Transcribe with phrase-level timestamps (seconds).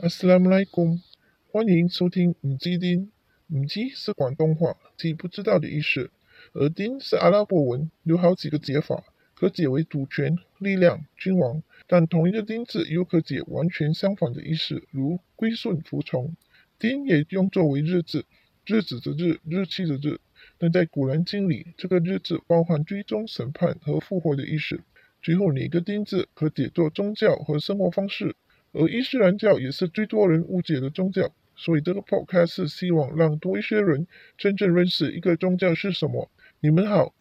[0.00, 1.02] 阿斯拉姆莱贡，
[1.50, 3.10] 欢迎收听五基丁。
[3.48, 6.12] 五基是广东话，即不知道的意思。
[6.52, 9.02] 而丁是阿拉伯文，有好几个解法，
[9.34, 11.64] 可解为主权、力量、君王。
[11.88, 16.36] 但同一个丁字又可解完全相反的意思，如归顺、服从。
[16.78, 18.24] 丁也用作为日字，
[18.66, 20.20] 日子的日，日期的日。
[20.58, 24.80] 但在古兰经里，这个日字包含追踪、审判和复活的意思。
[25.20, 28.36] 最后，哪个丁字可解作宗教和生活方式。
[28.80, 36.30] 而伊斯兰教也是最多人误解的宗教，所以这个 podcast 希望让多一些人真正认识一个宗教是什么。
[36.60, 37.12] 你们好，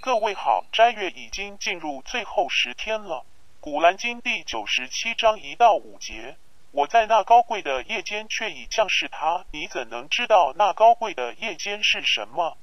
[0.00, 3.26] 各位好，斋月已经进入最后十天了。
[3.58, 6.36] 古兰经第九十七章一到五节，
[6.70, 12.56] 我在那高贵的夜间却已降世他，你怎能知道那高贵的夜间是什么？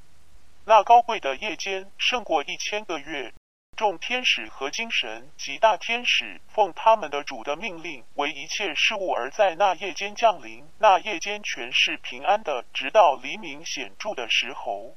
[0.64, 3.34] 那高贵的夜间胜过一千个月。
[3.78, 10.68] 众天使和精神及大天使奉他们的主的命令，为一切事物而在那夜间降临。
[10.80, 14.96] 那夜间全是平安的，直到黎明显著的时候。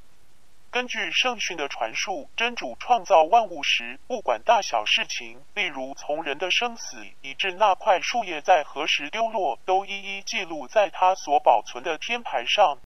[0.71, 12.79] 根据圣训的传述，真主创造万物时，不管大小事情，例如从人的生死，以致那块树叶在何时丢落，都一一记录在他所保存的天牌上。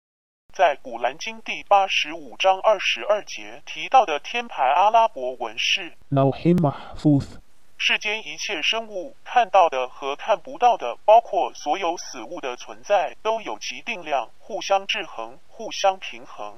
[0.53, 5.97] 在古兰经第八十五章二十二节提到的天牌阿拉伯文是：
[7.79, 16.55] 世间一切生物看到的和看不到的，包括所有死物的存在，都有其定量，互相制衡，互相平衡。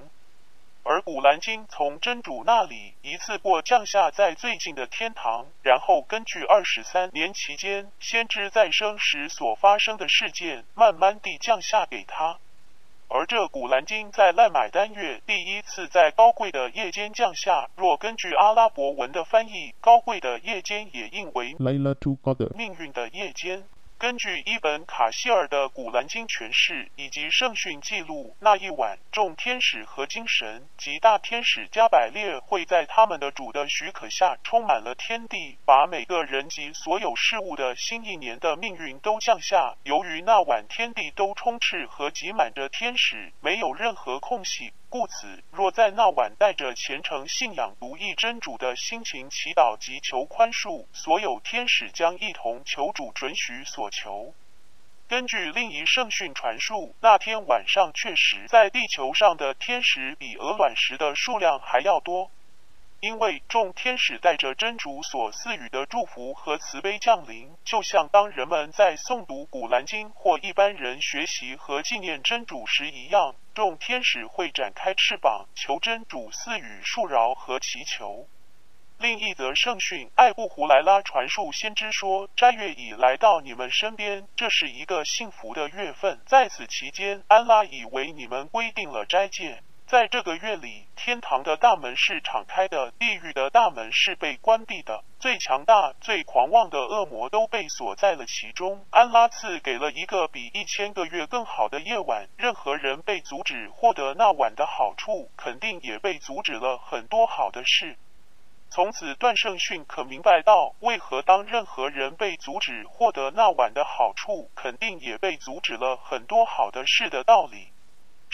[0.83, 12.39] 而古兰经从真主那里一次过降下在最近的天堂，然后根据二十三年期间先知再生时所发生的事件，慢慢地降下给他。
[13.09, 17.69] 而这古兰经在赖买单月第一次在高贵的夜间降下。
[17.77, 23.65] 若根据阿拉伯文的翻译，高贵的夜间也应为命运的夜间。
[24.05, 39.75] 根据伊本卡希尔的《古兰经》诠释以及圣训记录，那一晚，众天使和精神及大天使加百列会在他们的主的许可下，充满了天地，把每个人及所有事物的新一年的命运都降下。
[39.85, 44.75] 由于那晚天地都充斥和挤满着天使，没有任何空隙。
[44.95, 54.33] 故此，若在那晚带着虔诚信仰、独一真主的心情祈祷及求宽恕，所有天使将一同求主准许所求。
[55.09, 62.31] 根据另一圣训传述，那天晚上确实在地球上的天使比鹅卵石的数量还要多。
[63.05, 78.27] 因为众天使带着真主所赐予的祝福和慈悲降临，就像当人们在诵读古兰经或一般人学习和纪念真主时一样，众天使会展开翅膀，求真主赐予恕饶和祈求。
[78.97, 95.05] 另一则圣训，艾布胡莱拉传述先知说：“斋月已来到你们身边，这是一个幸福的月份，在此期间，安拉已为你们规定了斋戒。”在这个月里，天堂的大门是敞开的，地狱的大门是被关闭的。
[95.21, 98.87] 最强大、最狂妄的恶魔都被锁在了其中。
[98.91, 102.29] 安拉赐给了一个比一千个月更好的夜晚。
[102.39, 107.99] 任何人被阻止获得那晚的好处，肯定也被阻止了很多好的事。
[108.71, 117.69] 从此，段胜训可明白到，为何当任何人被阻止获得那晚的好处，肯定也被阻止了很多好的事的道理。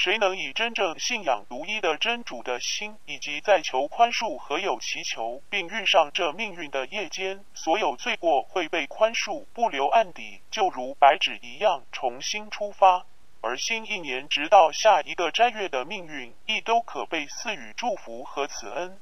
[0.03, 13.05] 谁能以真正信仰独一的真主的心，以及在求宽恕和有祈求，并遇上这命运的夜间，所有罪过会被宽恕，不留案底，就如白纸一样重新出发。
[13.43, 18.99] 而新一年直到下一个斋月的命运，亦都可被赐予祝福和慈恩。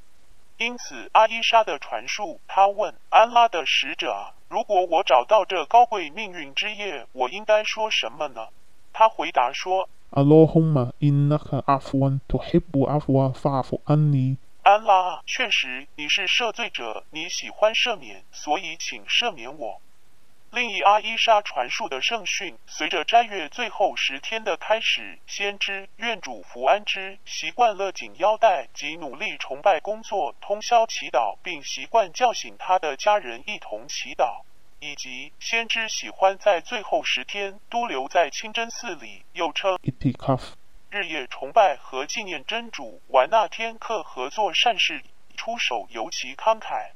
[0.57, 8.49] 因此，阿伊莎的传述，他问安拉的使者：“如果我找到这高贵命运之夜，我应该说什么呢？”
[8.93, 9.89] 他回答说。
[10.11, 14.39] 阿罗哈玛，因那克阿夫安托希布阿夫阿法夫安尼。
[14.63, 19.83] 安拉，确实你是赦罪者，你喜欢赦免，所以请赦免我。
[20.51, 34.41] 另一阿伊莎传述的圣训，随着斋月最后十天的开始，先知愿主福安之，习惯勒紧腰带及努力崇拜工作，通宵祈祷，并习惯叫醒他的家人一同祈祷。
[34.81, 39.79] 以及先知喜欢在最后十天都留在清真寺里，又称
[40.91, 45.03] 日夜崇拜和纪念真主，玩那天课合作善事，
[45.37, 46.93] 出手尤其慷慨。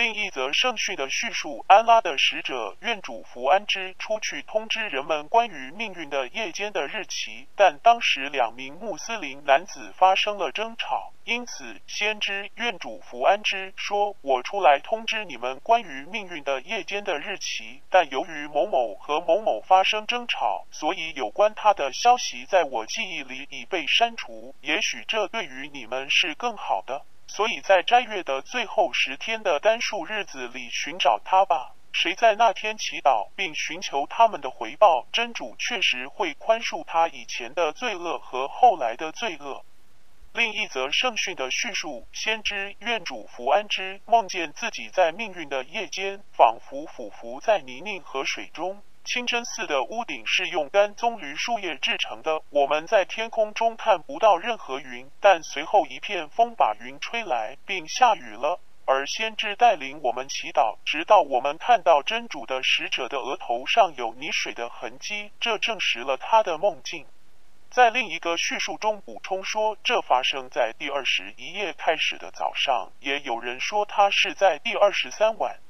[0.00, 24.54] 另一则圣训的叙述：安拉的使者愿主福安之出去通知人们关于命运的夜间的日期，但当时两名穆斯林男子发生了争吵，因此先知愿主福安之说：“我出来通知你们关于命运的夜间的日期，但由于某某和某某发生争吵，所以有关他的消息在我记忆里已被删除。
[24.62, 31.76] 也许这对于你们是更好的。”所以在斋月的最后十天的单数日子里寻找他吧。
[31.92, 39.64] 谁在那天祈祷并寻求他们的回报，真主确实会宽恕他以前的罪恶和后来的罪恶。
[40.32, 48.82] 另一则圣训的叙述：先知愿主福安之梦见自己在命运的夜间，仿佛俯伏在泥泞和水中。
[49.04, 52.42] 清真寺的屋顶是用干棕榈树叶制成的。
[52.50, 58.60] 我们在天空中看不到任何云，但随后一片风把云吹来，并下雨了。
[58.84, 67.06] 而先知带领我们祈祷，直到我们看到真主的使者的额头上有泥水的痕迹，这证实了他的梦境。
[67.70, 75.60] 在另一个叙述中补充说，这发生在第二十一夜开始的早上，也有人说他是在第二十三晚。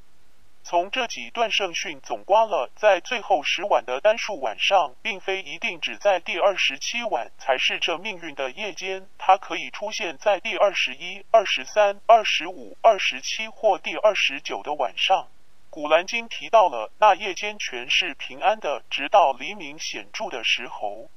[0.62, 15.28] 从这几段圣训总刮了，在最后十晚的单数晚上，并非一定只在第二十七晚才是这命运的夜间，它可以出现在第二十一、二十三、二十五、二十七或第二十九的晚上。
[15.70, 21.08] 古兰经提到了那夜间全是平安的，直到黎明显著的时候。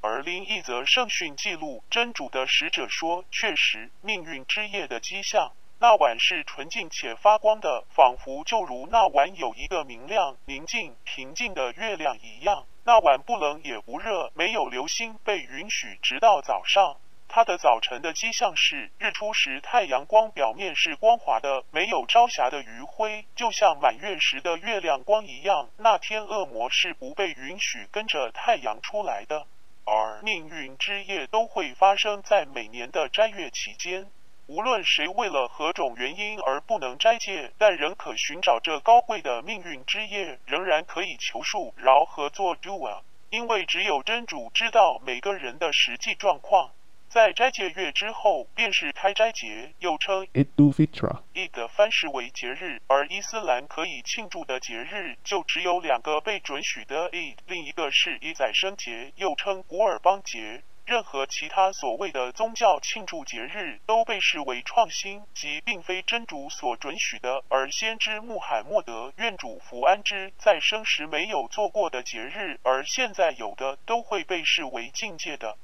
[0.00, 12.66] 而另一则圣训记录，真主的使者说：“确实，命运之夜的迹象。”那晚是纯净且发光的，仿佛就如那晚有一个明亮、宁静、平静的月亮一样。
[12.84, 16.96] 那晚不冷也不热，没有流星，被允许直到早上。
[17.28, 25.70] 它的早晨的迹象是，日出时太阳光表面是光滑的，没有朝霞的余晖，就像满月时的月亮光一样。
[25.78, 29.46] 那天恶魔是不被允许跟着太阳出来的，
[29.86, 34.10] 而命运之夜都会发生在每年的斋月期间。
[34.50, 46.72] 无论谁为了何种原因而不能斋戒，但仍可寻找这高贵的命运之夜，仍然可以求恕饶和做 dua，因为只有真主知道每个人的实际状况。
[47.08, 51.22] 在斋戒月之后，便是开斋节，又称 Eid-ul-Fitr，。
[51.32, 60.64] Eid 的翻译为节日，而伊斯兰可以庆祝的节日就只有两个被准许的 Eid，另一个是伊宰生节，又称古尔邦节。
[60.90, 67.44] 任何其他所谓的宗教庆祝节日都被视为创新，即并非真主所准许的。
[67.48, 75.56] 而先知穆罕默德愿主福安之在生时没有做过的节日，而现在有的都会被视为境界的。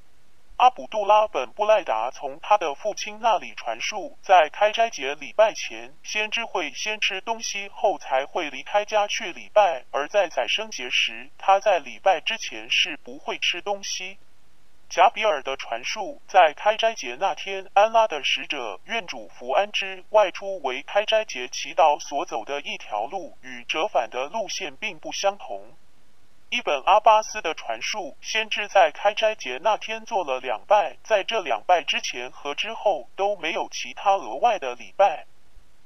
[0.58, 14.18] 阿卜杜拉本布赖达从他的父亲那里传述，在开斋节礼拜前，先知会先吃东西，后才会离开家去礼拜；而在宰生节时，他在礼拜之前是不会吃东西。
[14.88, 25.76] 贾比尔的传述，在开斋节那天，安拉的使者愿主福安之外出为开斋节祈祷所走的一条路，与折返的路线并不相同。
[26.50, 35.26] 一本阿巴斯的传述，先知在开斋节那天做了两拜，在这两拜之前和之后都没有其他额外的礼拜。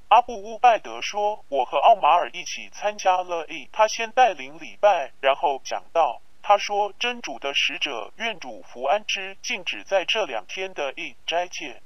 [0.08, 11.82] 阿布乌拜德说：“我和奥马尔一起参加了，他先带领礼拜，然后讲道。”他说：“真主的使者，愿主福安之，禁止在这两天的一斋戒。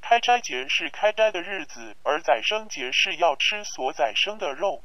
[0.00, 4.82] 开斋节是开斋的日子，而宰生节是要吃所宰生的肉。”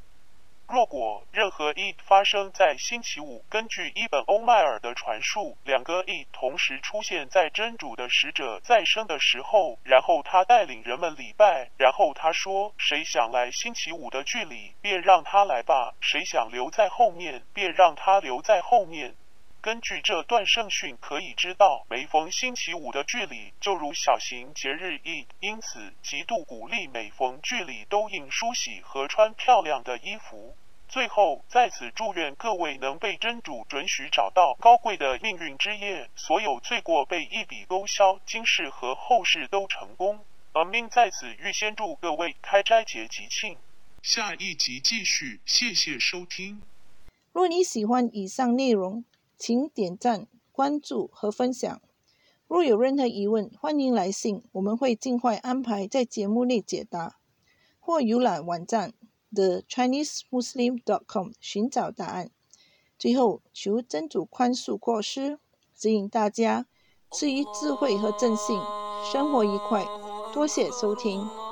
[0.67, 19.15] 若果任何一发生在星期五，根据伊本欧迈尔的传述，两个一同时出现在真主的使者再生的时候，然后他带领人们礼拜，然后他说：“谁想来星期五的距离，便让他来吧；谁想留在后面，便让他留在后面。”
[19.65, 30.55] 根据这段圣训可以知道，每逢星期五的距离就如小型节日一，因此极度鼓励每逢距离都应梳洗和穿漂亮的衣服。
[30.88, 40.24] 最后在此祝愿各位能被真主准许找到高贵的命运之夜，所有罪过被一笔勾销，今世和后世都成功。
[40.51, 43.57] 阿明在此预先祝各位开斋节吉庆。
[44.03, 46.62] 下一集继续，谢谢收听。
[47.34, 49.03] 若你喜欢以上内容，
[49.37, 51.81] 请点赞、关注和分享。
[52.47, 57.17] 若有任何疑问，欢迎来信，我们会尽快安排在节目内解答。
[57.79, 58.93] 或浏览网站
[59.31, 62.31] thechinesemuslim.com 寻找答案。
[62.97, 65.39] 最后，求真主宽恕过失，
[65.75, 66.65] 指引大家
[67.11, 68.59] 赐予智慧和正信，
[69.11, 69.85] 生活愉快。
[70.33, 71.44] 多谢收听。